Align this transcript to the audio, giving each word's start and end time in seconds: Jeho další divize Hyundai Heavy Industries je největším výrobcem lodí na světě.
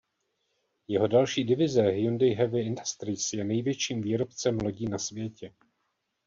Jeho 0.87 1.07
další 1.07 1.43
divize 1.43 1.81
Hyundai 1.83 2.29
Heavy 2.33 2.61
Industries 2.61 3.33
je 3.33 3.43
největším 3.43 4.01
výrobcem 4.01 4.57
lodí 4.63 4.85
na 4.85 4.97
světě. 4.97 5.53